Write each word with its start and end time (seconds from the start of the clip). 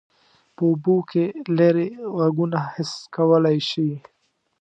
په 0.55 0.61
اوبو 0.69 0.95
کې 1.09 1.25
لیرې 1.57 1.87
غږونه 2.17 2.59
حس 2.73 2.91
کولی 3.15 3.57
شي. 3.69 3.89